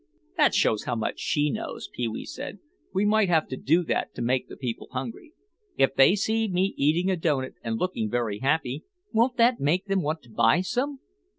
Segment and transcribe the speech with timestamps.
[0.35, 2.57] "That shows how much she knows," Pee wee said;
[2.91, 5.33] "we might have to do that to make the people hungry.
[5.77, 8.83] If they see me eating a doughnut and looking very happy,
[9.13, 11.01] won't that make them want to buy some?